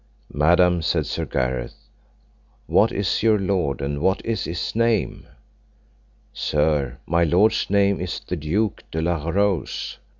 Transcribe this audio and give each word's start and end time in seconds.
Madam, 0.33 0.81
said 0.81 1.05
Sir 1.05 1.25
Gareth, 1.25 1.75
what 2.65 2.91
is 2.91 3.21
your 3.21 3.37
lord, 3.37 3.81
and 3.81 4.01
what 4.01 4.19
is 4.25 4.45
his 4.45 4.75
name? 4.75 5.27
Sir, 6.33 6.97
my 7.05 7.23
lord's 7.23 7.69
name 7.69 8.01
is 8.01 8.19
the 8.19 8.35
Duke 8.35 8.81
de 8.89 8.99
la 8.99 9.29
Rowse. 9.29 9.99